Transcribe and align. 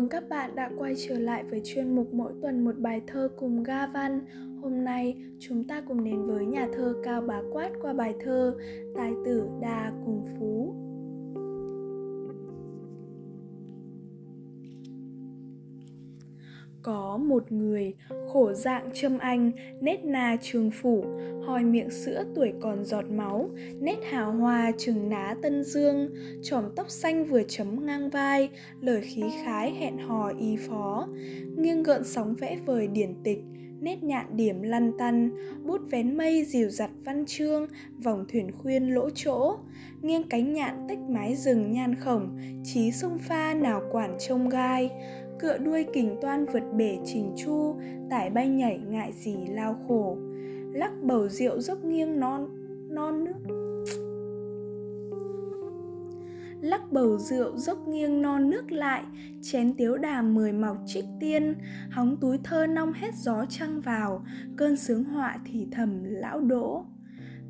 mừng 0.00 0.08
các 0.08 0.28
bạn 0.28 0.54
đã 0.54 0.70
quay 0.78 0.94
trở 1.08 1.18
lại 1.18 1.44
với 1.50 1.60
chuyên 1.64 1.94
mục 1.94 2.14
mỗi 2.14 2.32
tuần 2.42 2.64
một 2.64 2.78
bài 2.78 3.02
thơ 3.06 3.28
cùng 3.36 3.62
Ga 3.62 3.86
Văn. 3.86 4.20
Hôm 4.62 4.84
nay, 4.84 5.16
chúng 5.38 5.64
ta 5.64 5.80
cùng 5.88 6.04
đến 6.04 6.26
với 6.26 6.46
nhà 6.46 6.68
thơ 6.74 6.94
Cao 7.04 7.20
Bá 7.20 7.40
Quát 7.52 7.70
qua 7.82 7.92
bài 7.92 8.14
thơ 8.24 8.56
Tài 8.94 9.12
tử 9.24 9.48
Đà 9.62 9.92
cùng 10.04 10.26
Phú. 10.38 10.59
Có 16.82 17.16
một 17.16 17.52
người 17.52 17.94
khổ 18.32 18.52
dạng 18.52 18.90
châm 18.94 19.18
anh, 19.18 19.52
nết 19.80 20.04
na 20.04 20.36
trường 20.42 20.70
phủ, 20.70 21.04
hòi 21.46 21.64
miệng 21.64 21.90
sữa 21.90 22.24
tuổi 22.34 22.52
còn 22.60 22.84
giọt 22.84 23.04
máu, 23.10 23.50
nét 23.80 23.96
hào 24.10 24.32
hoa 24.32 24.72
chừng 24.78 25.08
ná 25.08 25.34
tân 25.42 25.64
dương, 25.64 26.08
tròm 26.42 26.64
tóc 26.76 26.90
xanh 26.90 27.24
vừa 27.24 27.42
chấm 27.48 27.86
ngang 27.86 28.10
vai, 28.10 28.48
lời 28.80 29.00
khí 29.00 29.22
khái 29.44 29.70
hẹn 29.70 29.98
hò 29.98 30.32
y 30.38 30.56
phó, 30.56 31.08
nghiêng 31.56 31.82
gợn 31.82 32.04
sóng 32.04 32.34
vẽ 32.34 32.58
vời 32.66 32.86
điển 32.86 33.14
tịch, 33.24 33.42
nét 33.80 34.02
nhạn 34.02 34.26
điểm 34.36 34.62
lăn 34.62 34.92
tăn, 34.98 35.30
bút 35.66 35.80
vén 35.90 36.16
mây 36.16 36.44
dìu 36.44 36.68
giặt 36.68 36.90
văn 37.04 37.24
chương, 37.26 37.66
vòng 38.02 38.24
thuyền 38.32 38.50
khuyên 38.58 38.94
lỗ 38.94 39.10
chỗ, 39.10 39.56
nghiêng 40.02 40.28
cánh 40.28 40.52
nhạn 40.52 40.86
tách 40.88 40.98
mái 40.98 41.34
rừng 41.36 41.72
nhan 41.72 41.94
khổng, 41.94 42.38
trí 42.64 42.92
sông 42.92 43.18
pha 43.18 43.54
nào 43.54 43.82
quản 43.92 44.16
trông 44.18 44.48
gai, 44.48 44.90
cựa 45.40 45.58
đuôi 45.58 45.86
kình 45.92 46.16
toan 46.20 46.44
vượt 46.44 46.62
bể 46.76 46.98
trình 47.04 47.32
chu, 47.36 47.76
tải 48.10 48.30
bay 48.30 48.48
nhảy 48.48 48.78
ngại 48.78 49.12
gì 49.12 49.36
lao 49.48 49.76
khổ. 49.88 50.16
Lắc 50.72 50.92
bầu 51.02 51.28
rượu 51.28 51.60
dốc 51.60 51.84
nghiêng 51.84 52.20
non 52.20 52.48
non 52.88 53.24
nước. 53.24 53.56
Lắc 56.60 56.92
bầu 56.92 57.18
rượu 57.18 57.56
dốc 57.56 57.88
nghiêng 57.88 58.22
non 58.22 58.50
nước 58.50 58.72
lại, 58.72 59.02
chén 59.42 59.74
tiếu 59.76 59.96
đà 59.96 60.22
mười 60.22 60.52
mọc 60.52 60.76
trích 60.86 61.04
tiên. 61.20 61.54
Hóng 61.90 62.16
túi 62.20 62.38
thơ 62.44 62.66
nong 62.66 62.92
hết 62.92 63.14
gió 63.14 63.44
trăng 63.48 63.80
vào, 63.80 64.24
cơn 64.56 64.76
sướng 64.76 65.04
họa 65.04 65.38
thì 65.44 65.66
thầm 65.72 66.04
lão 66.04 66.40
đỗ 66.40 66.84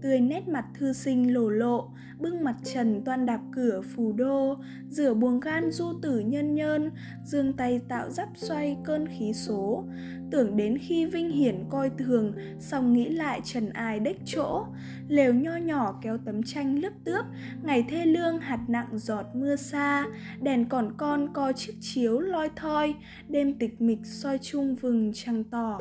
tươi 0.03 0.21
nét 0.21 0.49
mặt 0.49 0.65
thư 0.79 0.93
sinh 0.93 1.35
lồ 1.35 1.51
lộ 1.51 1.91
bưng 2.21 2.45
mặt 2.45 2.57
trần 2.65 3.03
toan 3.05 3.27
đạp 3.27 3.41
cửa 3.53 3.83
phù 3.95 4.13
đô 4.13 4.57
rửa 4.91 5.15
buồng 5.15 5.41
gan 5.41 5.71
du 5.71 5.93
tử 6.03 6.19
nhân 6.19 6.55
nhơn, 6.55 6.91
dương 7.25 7.53
tay 7.53 7.81
tạo 7.89 8.11
giáp 8.11 8.29
xoay 8.35 8.77
cơn 8.85 9.07
khí 9.19 9.33
số. 9.33 9.85
Tưởng 10.31 10.57
đến 10.57 10.79
khi 10.79 11.07
vinh 11.07 11.31
hiển 11.31 11.65
coi 11.71 11.91
thường 11.99 12.33
xong 12.59 12.93
nghĩ 12.93 13.09
lại 13.09 13.41
trần 13.45 13.71
ai 13.71 14.01
đếch 14.01 14.17
chỗ. 14.25 14.67
Lều 15.09 15.35
nho 15.35 15.57
nhỏ 15.57 15.99
kéo 16.03 16.19
tấm 16.25 16.43
tranh 16.43 16.83
lớp 16.83 16.93
tướp 17.05 17.25
ngày 17.63 17.85
thê 17.89 18.07
lương 18.07 18.39
hạt 18.39 18.61
nặng 18.69 18.89
giọt 18.93 19.27
mưa 19.35 19.57
xa. 19.57 20.07
Đèn 20.43 20.69
còn 20.69 20.93
con 20.97 21.33
co 21.33 21.53
chiếc 21.53 21.75
chiếu 21.81 22.21
loi 22.21 22.51
thoi 22.57 22.95
đêm 23.29 23.59
tịch 23.59 23.81
mịch 23.81 24.01
soi 24.05 24.39
chung 24.39 24.77
vừng 24.77 25.13
trăng 25.15 25.45
tỏ 25.45 25.81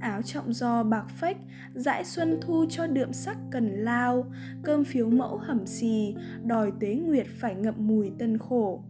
áo 0.00 0.22
trọng 0.22 0.52
do 0.52 0.82
bạc 0.82 1.06
phách, 1.08 1.36
dãi 1.74 2.04
xuân 2.04 2.38
thu 2.40 2.64
cho 2.68 2.86
đượm 2.86 3.12
sắc 3.12 3.36
cần 3.50 3.68
lao, 3.68 4.32
cơm 4.62 4.84
phiếu 4.84 5.10
mẫu 5.10 5.38
hẩm 5.38 5.66
xì, 5.66 6.14
đòi 6.44 6.72
tuế 6.80 6.94
nguyệt 6.94 7.26
phải 7.40 7.54
ngậm 7.54 7.74
mùi 7.78 8.12
tân 8.18 8.38
khổ. 8.38 8.82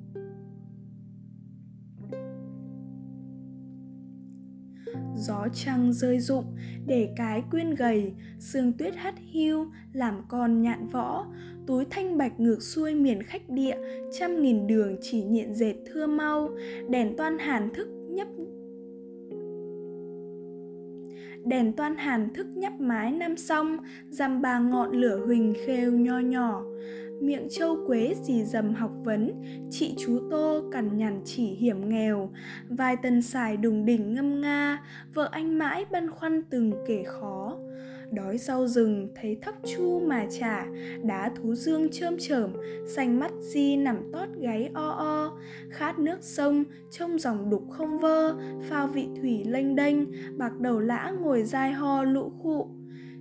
Gió 5.16 5.48
trăng 5.52 5.92
rơi 5.92 6.18
rụng, 6.18 6.44
để 6.86 7.12
cái 7.16 7.42
quyên 7.50 7.74
gầy, 7.74 8.12
sương 8.38 8.72
tuyết 8.72 8.96
hắt 8.96 9.14
hiu, 9.18 9.66
làm 9.92 10.22
con 10.28 10.60
nhạn 10.60 10.86
võ. 10.86 11.26
Túi 11.66 11.84
thanh 11.90 12.18
bạch 12.18 12.40
ngược 12.40 12.62
xuôi 12.62 12.94
miền 12.94 13.22
khách 13.22 13.48
địa, 13.48 13.76
trăm 14.18 14.42
nghìn 14.42 14.66
đường 14.66 14.96
chỉ 15.00 15.22
nhện 15.22 15.54
dệt 15.54 15.74
thưa 15.86 16.06
mau. 16.06 16.50
Đèn 16.90 17.16
toan 17.16 17.38
hàn 17.38 17.70
thức 17.74 17.88
nhấp 18.10 18.28
đèn 21.46 21.72
toan 21.72 21.96
hàn 21.96 22.34
thức 22.34 22.46
nhấp 22.54 22.72
mái 22.80 23.12
năm 23.12 23.36
sông 23.36 23.76
dằm 24.10 24.42
bà 24.42 24.58
ngọn 24.58 24.92
lửa 24.92 25.20
huỳnh 25.26 25.54
khêu 25.66 25.92
nho 25.92 26.18
nhỏ. 26.18 26.62
Miệng 27.20 27.48
châu 27.50 27.76
quế 27.86 28.14
dì 28.22 28.44
dầm 28.44 28.74
học 28.74 28.90
vấn, 29.04 29.42
chị 29.70 29.94
chú 29.98 30.20
tô 30.30 30.62
cằn 30.72 30.96
nhằn 30.96 31.20
chỉ 31.24 31.44
hiểm 31.44 31.88
nghèo. 31.88 32.30
Vài 32.68 32.96
tần 32.96 33.22
xài 33.22 33.56
đùng 33.56 33.84
đỉnh 33.84 34.14
ngâm 34.14 34.40
nga, 34.40 34.82
vợ 35.14 35.28
anh 35.32 35.58
mãi 35.58 35.84
băn 35.90 36.10
khoăn 36.10 36.42
từng 36.50 36.72
kể 36.88 37.02
khó 37.06 37.58
đói 38.10 38.38
rau 38.38 38.66
rừng, 38.66 39.08
thấy 39.14 39.38
thóc 39.42 39.54
chu 39.64 40.00
mà 40.00 40.26
trả 40.30 40.66
đá 41.02 41.30
thú 41.36 41.54
dương 41.54 41.88
chơm 41.92 42.16
chởm, 42.18 42.52
xanh 42.86 43.20
mắt 43.20 43.32
di 43.40 43.76
nằm 43.76 44.12
tót 44.12 44.28
gáy 44.40 44.70
o 44.74 44.88
o. 44.88 45.38
Khát 45.70 45.98
nước 45.98 46.18
sông, 46.22 46.64
trông 46.90 47.18
dòng 47.18 47.50
đục 47.50 47.62
không 47.70 47.98
vơ. 47.98 48.36
Phao 48.68 48.86
vị 48.86 49.08
thủy 49.20 49.44
lênh 49.44 49.76
đênh, 49.76 49.96
bạc 50.38 50.60
đầu 50.60 50.80
lã 50.80 51.12
ngồi 51.20 51.42
dai 51.42 51.72
ho 51.72 52.02
lũ 52.02 52.32
khụ. 52.42 52.66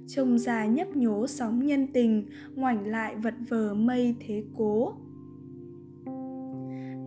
Trông 0.07 0.39
già 0.39 0.65
nhấp 0.65 0.87
nhố 0.95 1.27
sóng 1.27 1.65
nhân 1.65 1.87
tình, 1.93 2.25
ngoảnh 2.55 2.87
lại 2.87 3.15
vật 3.15 3.33
vờ 3.49 3.73
mây 3.73 4.15
thế 4.27 4.43
cố. 4.57 4.93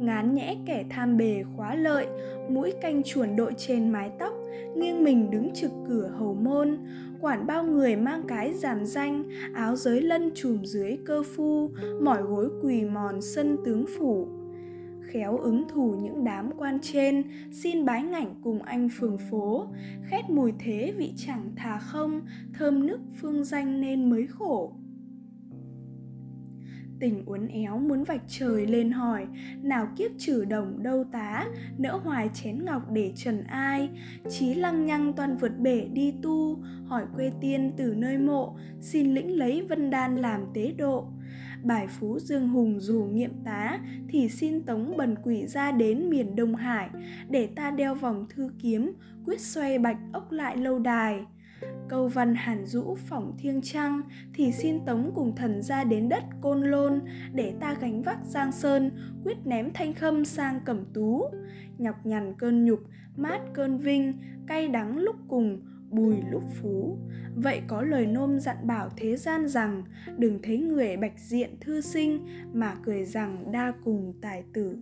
Ngán 0.01 0.35
nhẽ 0.35 0.57
kẻ 0.67 0.85
tham 0.91 1.17
bề 1.17 1.45
khóa 1.57 1.75
lợi, 1.75 2.07
mũi 2.51 2.73
canh 2.83 3.03
chuồn 3.03 3.37
đội 3.37 3.55
trên 3.57 3.91
mái 3.93 4.11
tóc 4.19 4.38
nghiêng 4.77 5.05
mình 5.05 5.31
đứng 5.31 5.55
trực 5.55 5.71
cửa 5.89 6.11
hầu 6.19 6.35
môn, 6.35 6.79
quản 7.21 7.47
bao 7.47 7.65
người 7.65 7.97
mang 7.97 8.23
cái 8.29 8.55
giảm 8.55 8.87
danh, 8.87 9.25
áo 9.55 9.77
giới 9.77 10.03
lân 10.03 10.31
trùm 10.35 10.65
dưới 10.65 10.99
cơ 11.05 11.23
phu, 11.23 11.71
mỏi 12.01 12.23
gối 12.23 12.49
quỳ 12.63 12.85
mòn 12.85 13.21
sân 13.21 13.57
tướng 13.65 13.85
phủ. 13.99 14.29
Khéo 15.03 15.39
ứng 15.39 15.69
thủ 15.69 15.95
những 16.03 16.25
đám 16.25 16.51
quan 16.59 16.79
trên, 16.83 17.23
xin 17.53 17.85
bái 17.85 18.03
ngảnh 18.03 18.35
cùng 18.43 18.63
anh 18.63 18.89
phường 18.99 19.19
phố. 19.31 19.67
Khét 20.11 20.31
mùi 20.31 20.53
thế 20.59 20.95
vị 20.97 21.13
chẳng 21.17 21.53
thà 21.57 21.79
không, 21.79 22.21
thơm 22.55 22.87
nức 22.87 23.01
phương 23.21 23.45
danh 23.45 23.81
nên 23.81 24.11
mới 24.11 24.27
khổ 24.27 24.73
tình 27.01 27.23
uốn 27.27 27.47
éo 27.47 27.79
muốn 27.79 28.05
vạch 28.05 28.23
trời 28.29 28.67
lên 28.67 28.91
hỏi, 28.91 29.27
nào 29.63 29.89
kiếp 29.97 30.11
trừ 30.19 30.45
đồng 30.45 30.83
đâu 30.83 31.05
tá, 31.13 31.47
nỡ 31.79 32.01
hoài 32.05 32.31
chén 32.35 32.65
ngọc 32.65 32.83
để 32.93 33.13
trần 33.17 33.45
ai? 33.45 33.89
Chí 34.31 34.55
lăng 34.55 34.87
nhăng 34.87 35.13
toàn 35.13 35.37
vượt 35.37 35.59
bể 35.59 35.89
đi 35.93 36.15
tu, 36.23 36.59
hỏi 36.87 37.05
quê 37.17 37.33
tiên 37.41 37.73
từ 37.77 37.95
nơi 37.97 38.19
mộ, 38.19 38.57
xin 38.81 39.15
lĩnh 39.15 39.39
lấy 39.39 39.63
vân 39.63 39.91
đan 39.91 40.17
làm 40.17 40.41
tế 40.55 40.73
độ. 40.79 41.07
Bài 41.65 41.87
phú 41.87 42.19
dương 42.19 42.49
hùng 42.49 42.81
dù 42.81 43.09
nghiệm 43.13 43.33
tá, 43.45 43.79
thì 44.09 44.29
xin 44.29 44.63
tống 44.63 44.97
bần 44.97 45.15
quỷ 45.23 45.47
ra 45.47 45.73
đến 45.73 46.11
miền 46.11 46.37
đông 46.37 46.55
hải, 46.55 46.89
để 47.31 47.47
ta 47.47 47.71
đeo 47.71 47.95
vòng 47.95 48.27
thư 48.31 48.51
kiếm, 48.63 48.93
quyết 49.27 49.41
xoay 49.41 49.79
bạch 49.79 49.99
ốc 50.13 50.33
lại 50.33 50.57
lâu 50.57 50.79
đài 50.79 51.21
câu 51.89 52.09
văn 52.09 52.35
hàn 52.35 52.67
dũ 52.67 52.95
phỏng 52.95 53.37
thiêng 53.39 53.61
trăng 53.63 54.03
thì 54.35 54.53
xin 54.53 54.85
tống 54.87 55.13
cùng 55.15 55.37
thần 55.37 55.63
ra 55.63 55.85
đến 55.85 56.09
đất 56.09 56.23
côn 56.41 56.63
lôn 56.63 57.01
để 57.33 57.55
ta 57.61 57.77
gánh 57.81 58.03
vác 58.03 58.19
giang 58.25 58.53
sơn, 58.53 58.91
quyết 59.25 59.37
ném 59.45 59.71
thanh 59.75 59.95
khâm 59.95 60.25
sang 60.25 60.61
cẩm 60.65 60.85
tú. 60.95 61.25
Nhọc 61.79 62.07
nhằn 62.07 62.35
cơn 62.39 62.65
nhục, 62.65 62.81
mát 63.17 63.41
cơn 63.55 63.79
vinh, 63.79 64.13
cay 64.47 64.69
đắng 64.69 64.99
lúc 64.99 65.17
cùng, 65.29 65.61
bùi 65.91 66.17
lúc 66.31 66.43
phú. 66.61 66.99
Vậy 67.35 67.61
có 67.67 67.83
lời 67.83 68.07
nôm 68.07 68.41
dặn 68.41 68.57
bảo 68.67 68.89
thế 68.97 69.17
gian 69.17 69.49
rằng, 69.49 69.83
đừng 70.17 70.39
thấy 70.43 70.59
người 70.59 70.97
bạch 70.97 71.19
diện 71.19 71.51
thư 71.61 71.81
sinh 71.81 72.27
mà 72.53 72.75
cười 72.85 73.05
rằng 73.05 73.53
đa 73.53 73.73
cùng 73.85 74.15
tài 74.21 74.45
tử. 74.53 74.81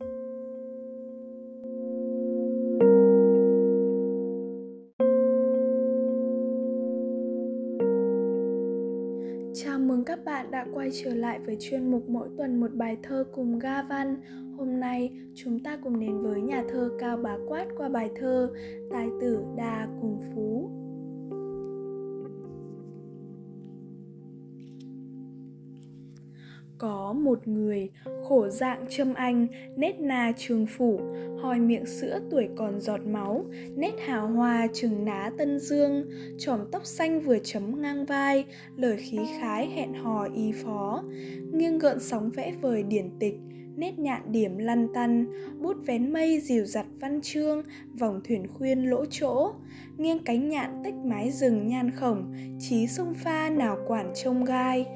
Chào 9.64 9.78
mừng 9.78 10.04
các 10.04 10.24
bạn 10.24 10.50
đã 10.50 10.66
quay 10.74 10.90
trở 11.04 11.14
lại 11.14 11.38
với 11.46 11.56
chuyên 11.60 11.90
mục 11.90 12.08
mỗi 12.08 12.28
tuần 12.36 12.60
một 12.60 12.74
bài 12.74 12.96
thơ 13.02 13.24
cùng 13.32 13.58
Ga 13.58 13.82
Văn. 13.82 14.16
Hôm 14.56 14.80
nay, 14.80 15.10
chúng 15.34 15.60
ta 15.60 15.76
cùng 15.76 16.00
đến 16.00 16.22
với 16.22 16.40
nhà 16.42 16.64
thơ 16.68 16.90
Cao 16.98 17.16
Bá 17.16 17.36
Quát 17.48 17.66
qua 17.76 17.88
bài 17.88 18.10
thơ 18.16 18.50
Tài 18.90 19.08
tử 19.20 19.44
Đà 19.56 19.88
cùng 20.00 20.20
Phú. 20.34 20.70
Có 26.78 27.12
một 27.12 27.48
người 27.48 27.90
khổ 28.28 28.48
dạng 28.48 28.86
châm 28.90 29.14
anh 29.14 29.46
nết 29.76 30.00
na 30.00 30.32
trường 30.36 30.66
phủ, 30.66 31.00
hòi 31.42 31.60
miệng 31.60 31.86
sữa 31.86 32.20
tuổi 32.30 32.48
còn 32.56 32.80
giọt 32.80 33.00
máu, 33.06 33.44
nét 33.76 33.92
hào 34.06 34.28
hoa 34.28 34.66
chừng 34.72 35.04
ná 35.04 35.30
tân 35.38 35.58
dương, 35.58 36.04
tròm 36.38 36.60
tóc 36.72 36.86
xanh 36.86 37.20
vừa 37.20 37.38
chấm 37.38 37.82
ngang 37.82 38.04
vai, 38.04 38.44
lời 38.76 38.96
khí 38.96 39.18
khái 39.40 39.66
hẹn 39.66 39.94
hò 39.94 40.28
y 40.34 40.52
phó. 40.52 41.02
Nghiêng 41.52 41.78
gợn 41.78 42.00
sóng 42.00 42.30
vẽ 42.30 42.52
vời 42.60 42.82
điển 42.82 43.10
tịch, 43.20 43.38
nét 43.76 43.98
nhạn 43.98 44.22
điểm 44.32 44.58
lăn 44.58 44.88
tăn, 44.94 45.26
bút 45.60 45.76
vén 45.86 46.12
mây 46.12 46.40
dìu 46.40 46.64
giặt 46.64 46.86
văn 47.00 47.20
chương, 47.22 47.62
vòng 47.98 48.20
thuyền 48.28 48.46
khuyên 48.54 48.90
lỗ 48.90 49.04
chỗ. 49.10 49.52
Nghiêng 49.98 50.24
cánh 50.24 50.48
nhạn 50.48 50.80
tách 50.84 50.94
mái 50.94 51.30
rừng 51.30 51.68
nhan 51.68 51.90
khổng 51.90 52.34
trí 52.60 52.86
sông 52.86 53.14
pha 53.14 53.50
nào 53.50 53.78
quản 53.88 54.12
trông 54.14 54.44
gai 54.44 54.86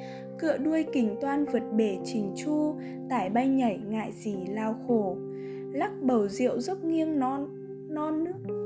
cựa 0.41 0.59
đuôi 0.59 0.85
kình 0.93 1.17
toan 1.21 1.45
vượt 1.45 1.63
bể 1.77 1.99
trình 2.05 2.33
chu, 2.37 2.75
tải 3.11 3.31
bay 3.31 3.49
nhảy 3.49 3.79
ngại 3.79 4.13
gì 4.13 4.37
lao 4.49 4.77
khổ. 4.87 5.17
Lắc 5.73 5.93
bầu 6.03 6.29
rượu 6.29 6.61
dốc 6.61 6.85
nghiêng 6.85 7.19
non 7.19 7.49
non 7.89 8.25
nước. 8.25 8.57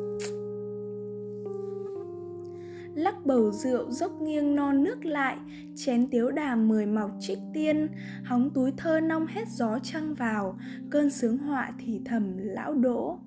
Lắc 2.95 3.27
bầu 3.27 3.53
rượu 3.53 3.91
dốc 3.91 4.23
nghiêng 4.23 4.57
non 4.57 4.85
nước 4.85 5.05
lại, 5.05 5.37
chén 5.77 6.07
tiếu 6.11 6.31
đà 6.31 6.57
mời 6.57 6.87
mọc 6.87 7.11
trích 7.21 7.39
tiên. 7.55 7.89
Hóng 8.25 8.51
túi 8.55 8.73
thơ 8.77 9.01
nong 9.01 9.27
hết 9.27 9.49
gió 9.49 9.79
trăng 9.83 10.15
vào, 10.15 10.59
cơn 10.91 11.11
sướng 11.11 11.39
họa 11.39 11.73
thì 11.79 12.01
thầm 12.05 12.37
lão 12.37 12.75
đỗ 12.75 13.19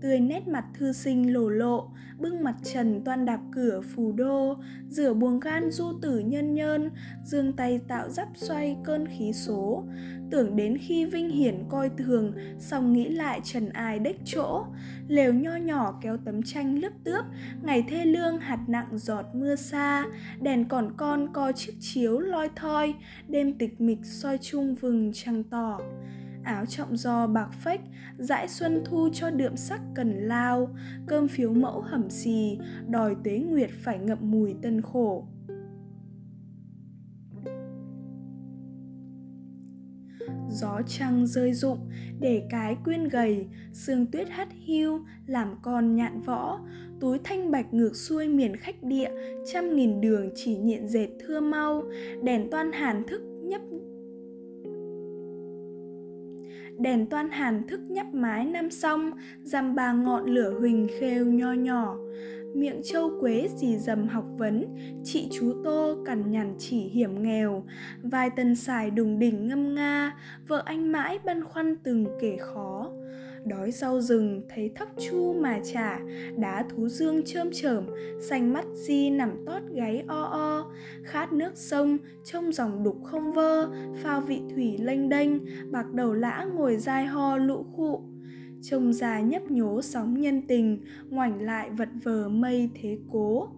tươi 0.00 0.20
nét 0.20 0.48
mặt 0.48 0.64
thư 0.78 0.92
sinh 0.92 1.32
lồ 1.32 1.48
lộ 1.48 1.90
bưng 2.18 2.44
mặt 2.44 2.54
trần 2.62 3.04
toan 3.04 3.24
đạp 3.24 3.40
cửa 3.52 3.80
phù 3.94 4.12
đô 4.12 4.56
rửa 4.90 5.14
buồng 5.14 5.40
gan 5.40 5.70
du 5.70 5.92
tử 6.02 6.18
nhân 6.18 6.54
nhơn, 6.54 6.90
dương 7.24 7.52
tay 7.52 7.80
tạo 7.88 8.08
giáp 8.08 8.28
xoay 8.34 8.76
cơn 8.84 9.06
khí 9.08 9.32
số. 9.32 9.84
Tưởng 10.30 10.56
đến 10.56 10.78
khi 10.78 11.04
vinh 11.04 11.30
hiển 11.30 11.64
coi 11.68 11.90
thường 11.98 12.32
xong 12.58 12.92
nghĩ 12.92 13.08
lại 13.08 13.40
trần 13.44 13.68
ai 13.68 13.98
đếch 13.98 14.16
chỗ. 14.24 14.64
Lều 15.08 15.34
nho 15.34 15.56
nhỏ 15.56 15.98
kéo 16.02 16.16
tấm 16.24 16.42
tranh 16.42 16.80
lớp 16.82 16.92
tướp 17.04 17.24
ngày 17.62 17.84
thê 17.88 18.04
lương 18.04 18.38
hạt 18.38 18.58
nặng 18.68 18.88
giọt 18.92 19.24
mưa 19.34 19.56
xa. 19.56 20.04
Đèn 20.40 20.68
còn 20.68 20.92
con 20.96 21.32
co 21.32 21.52
chiếc 21.52 21.74
chiếu 21.80 22.18
loi 22.18 22.48
thoi 22.56 22.94
đêm 23.28 23.58
tịch 23.58 23.80
mịch 23.80 24.04
soi 24.04 24.38
chung 24.38 24.74
vừng 24.74 25.10
trăng 25.14 25.44
tỏ 25.44 25.80
áo 26.50 26.66
trọng 26.66 26.96
do 26.96 27.26
bạc 27.26 27.48
phách, 27.52 27.80
dãi 28.18 28.48
xuân 28.48 28.82
thu 28.84 29.08
cho 29.12 29.30
đượm 29.30 29.56
sắc 29.56 29.80
cần 29.94 30.12
lao, 30.12 30.68
cơm 31.06 31.28
phiếu 31.28 31.52
mẫu 31.52 31.80
hẩm 31.80 32.10
xì, 32.10 32.58
đòi 32.88 33.16
tuế 33.24 33.38
nguyệt 33.38 33.70
phải 33.82 33.98
ngậm 33.98 34.18
mùi 34.20 34.54
tân 34.62 34.82
khổ. 34.82 35.26
Gió 40.48 40.80
trăng 40.86 41.26
rơi 41.26 41.52
rụng, 41.52 41.78
để 42.20 42.46
cái 42.50 42.76
quyên 42.84 43.08
gầy, 43.08 43.46
sương 43.72 44.06
tuyết 44.06 44.28
hắt 44.28 44.48
hiu, 44.64 45.00
làm 45.26 45.54
con 45.62 45.94
nhạn 45.94 46.20
võ. 46.20 46.60
Túi 47.00 47.18
thanh 47.24 47.50
bạch 47.50 47.74
ngược 47.74 47.96
xuôi 47.96 48.28
miền 48.28 48.56
khách 48.56 48.82
địa, 48.82 49.10
trăm 49.52 49.76
nghìn 49.76 50.00
đường 50.00 50.30
chỉ 50.34 50.56
nhện 50.56 50.88
dệt 50.88 51.08
thưa 51.20 51.40
mau. 51.40 51.82
Đèn 52.22 52.50
toan 52.50 52.72
hàn 52.72 53.02
thức 53.08 53.22
nhấp 53.42 53.60
đèn 56.80 57.06
toan 57.06 57.30
hàn 57.30 57.62
thức 57.68 57.80
nhấp 57.88 58.06
mái 58.14 58.44
năm 58.44 58.70
sông 58.70 59.10
dằm 59.42 59.74
bà 59.74 59.92
ngọn 59.92 60.24
lửa 60.24 60.54
huỳnh 60.60 60.88
khêu 61.00 61.26
nho 61.26 61.52
nhỏ. 61.52 61.96
Miệng 62.54 62.80
châu 62.84 63.10
quế 63.20 63.48
dì 63.56 63.78
dầm 63.78 64.08
học 64.08 64.24
vấn, 64.38 64.64
chị 65.04 65.28
chú 65.32 65.54
tô 65.64 65.96
cằn 66.06 66.30
nhằn 66.30 66.54
chỉ 66.58 66.76
hiểm 66.76 67.22
nghèo. 67.22 67.64
Vài 68.02 68.30
tần 68.30 68.56
xài 68.56 68.90
đùng 68.90 69.18
đỉnh 69.18 69.48
ngâm 69.48 69.74
nga, 69.74 70.16
vợ 70.48 70.62
anh 70.64 70.92
mãi 70.92 71.18
băn 71.24 71.44
khoăn 71.44 71.76
từng 71.76 72.06
kể 72.20 72.36
khó 72.40 72.90
đói 73.44 73.70
rau 73.70 74.00
rừng, 74.00 74.42
thấy 74.48 74.72
thóc 74.76 74.88
chu 74.98 75.32
mà 75.32 75.58
trả 75.64 76.00
đá 76.36 76.64
thú 76.68 76.88
dương 76.88 77.22
chơm 77.24 77.50
chởm, 77.52 77.86
xanh 78.20 78.52
mắt 78.52 78.64
di 78.74 79.10
nằm 79.10 79.44
tót 79.46 79.62
gáy 79.74 80.04
o 80.06 80.22
o. 80.22 80.72
Khát 81.04 81.32
nước 81.32 81.52
sông, 81.54 81.98
trông 82.24 82.52
dòng 82.52 82.84
đục 82.84 82.96
không 83.04 83.32
vơ, 83.32 83.70
phao 84.02 84.20
vị 84.20 84.40
thủy 84.54 84.78
lênh 84.78 85.08
đênh, 85.08 85.30
bạc 85.72 85.92
đầu 85.92 86.14
lã 86.14 86.46
ngồi 86.54 86.76
dai 86.76 87.06
ho 87.06 87.36
lũ 87.36 87.64
khụ. 87.76 88.00
Trông 88.62 88.92
già 88.92 89.20
nhấp 89.20 89.42
nhố 89.50 89.82
sóng 89.82 90.20
nhân 90.20 90.42
tình, 90.48 90.80
ngoảnh 91.08 91.42
lại 91.42 91.70
vật 91.70 91.88
vờ 92.02 92.28
mây 92.28 92.70
thế 92.82 92.98
cố. 93.12 93.48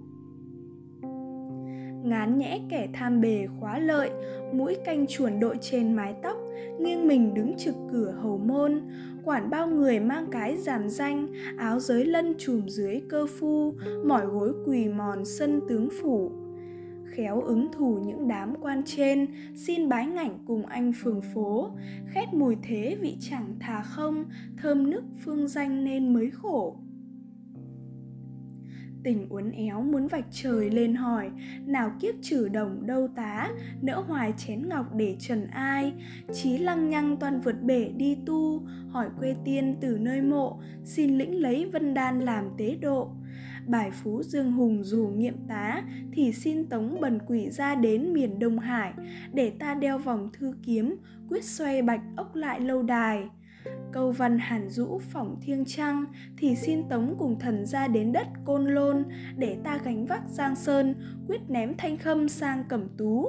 Ngán 2.04 2.38
nhẽ 2.38 2.60
kẻ 2.70 2.88
tham 2.92 3.20
bề 3.20 3.46
khóa 3.60 3.78
lợi, 3.78 4.10
mũi 4.52 4.76
canh 4.84 5.06
chuồn 5.06 5.40
đội 5.40 5.58
trên 5.60 5.92
mái 5.92 6.14
tóc 6.22 6.41
nghiêng 6.80 7.08
mình 7.08 7.34
đứng 7.34 7.56
trực 7.58 7.74
cửa 7.92 8.14
hầu 8.22 8.38
môn, 8.38 8.80
quản 9.24 9.50
bao 9.50 9.66
người 9.66 10.00
mang 10.00 10.26
cái 10.30 10.56
giàn 10.56 10.90
danh, 10.90 11.28
áo 11.56 11.80
giới 11.80 12.04
lân 12.04 12.34
trùm 12.38 12.66
dưới 12.68 13.00
cơ 13.08 13.26
phu, 13.26 13.74
mỏi 14.04 14.26
gối 14.26 14.52
quỳ 14.66 14.88
mòn 14.88 15.24
sân 15.24 15.60
tướng 15.68 15.88
phủ. 16.02 16.32
Khéo 17.04 17.40
ứng 17.40 17.72
thủ 17.72 17.98
những 18.06 18.28
đám 18.28 18.54
quan 18.60 18.82
trên, 18.86 19.26
xin 19.56 19.88
bái 19.88 20.06
ngảnh 20.06 20.38
cùng 20.46 20.66
anh 20.66 20.92
phường 21.02 21.20
phố. 21.34 21.70
Khét 22.08 22.28
mùi 22.34 22.56
thế 22.62 22.96
vị 23.00 23.16
chẳng 23.20 23.54
thà 23.60 23.82
không, 23.82 24.24
thơm 24.56 24.90
nức 24.90 25.04
phương 25.24 25.48
danh 25.48 25.84
nên 25.84 26.14
mới 26.14 26.30
khổ 26.30 26.76
tình 29.04 29.28
uốn 29.28 29.50
éo 29.50 29.82
muốn 29.82 30.06
vạch 30.06 30.26
trời 30.30 30.70
lên 30.70 30.94
hỏi, 30.94 31.30
nào 31.66 31.92
kiếp 32.00 32.14
trừ 32.22 32.48
đồng 32.48 32.86
đâu 32.86 33.08
tá, 33.16 33.48
nỡ 33.82 34.04
hoài 34.08 34.32
chén 34.36 34.68
ngọc 34.68 34.94
để 34.94 35.16
trần 35.18 35.46
ai? 35.46 35.92
Chí 36.32 36.58
lăng 36.58 36.90
nhăng 36.90 37.16
toàn 37.16 37.40
vượt 37.40 37.62
bể 37.62 37.92
đi 37.96 38.16
tu, 38.26 38.62
hỏi 38.90 39.08
quê 39.18 39.36
tiên 39.44 39.76
từ 39.80 39.98
nơi 40.00 40.22
mộ, 40.22 40.60
xin 40.84 41.18
lĩnh 41.18 41.42
lấy 41.42 41.66
vân 41.72 41.94
đan 41.94 42.20
làm 42.20 42.44
tế 42.58 42.76
độ. 42.80 43.10
Bài 43.66 43.90
phú 43.90 44.22
dương 44.22 44.52
hùng 44.52 44.84
dù 44.84 45.06
nghiệm 45.16 45.36
tá, 45.48 45.82
thì 46.12 46.32
xin 46.32 46.66
tống 46.66 47.00
bần 47.00 47.18
quỷ 47.26 47.50
ra 47.50 47.74
đến 47.74 48.12
miền 48.12 48.38
đông 48.38 48.58
hải, 48.58 48.92
để 49.32 49.50
ta 49.50 49.74
đeo 49.74 49.98
vòng 49.98 50.30
thư 50.32 50.54
kiếm, 50.62 50.96
quyết 51.28 51.44
xoay 51.44 51.82
bạch 51.82 52.00
ốc 52.16 52.34
lại 52.34 52.60
lâu 52.60 52.82
đài 52.82 53.28
câu 53.92 54.12
văn 54.12 54.38
hàn 54.38 54.70
dũ 54.70 54.98
phỏng 54.98 55.40
thiêng 55.40 55.64
trăng 55.64 56.04
thì 56.36 56.56
xin 56.56 56.88
tống 56.88 57.14
cùng 57.18 57.38
thần 57.38 57.66
ra 57.66 57.88
đến 57.88 58.12
đất 58.12 58.26
côn 58.44 58.66
lôn 58.66 59.04
để 59.36 59.56
ta 59.64 59.78
gánh 59.84 60.06
vác 60.06 60.22
giang 60.28 60.56
sơn, 60.56 60.94
quyết 61.28 61.40
ném 61.48 61.74
thanh 61.78 61.98
khâm 61.98 62.28
sang 62.28 62.64
cẩm 62.68 62.88
tú. 62.98 63.28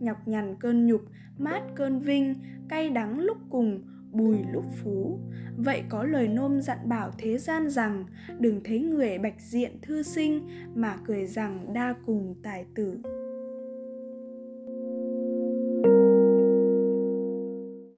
Nhọc 0.00 0.28
nhằn 0.28 0.56
cơn 0.60 0.86
nhục, 0.86 1.00
mát 1.38 1.62
cơn 1.76 2.00
vinh, 2.00 2.34
cay 2.68 2.90
đắng 2.90 3.20
lúc 3.20 3.38
cùng, 3.50 3.82
bùi 4.12 4.36
lúc 4.52 4.64
phú. 4.82 5.18
Vậy 5.56 5.82
có 5.88 6.04
lời 6.04 6.28
nôm 6.28 6.60
dặn 6.60 6.78
bảo 6.88 7.10
thế 7.18 7.38
gian 7.38 7.70
rằng, 7.70 8.04
đừng 8.38 8.60
thấy 8.64 8.80
người 8.80 9.18
bạch 9.18 9.40
diện 9.40 9.72
thư 9.82 10.02
sinh 10.02 10.48
mà 10.74 10.96
cười 11.06 11.26
rằng 11.26 11.72
đa 11.72 11.94
cùng 12.06 12.34
tài 12.42 12.66
tử. 12.74 12.98